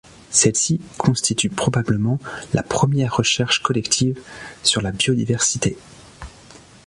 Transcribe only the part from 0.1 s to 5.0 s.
Celle-ci constitue, probablement, la première recherche collective sur la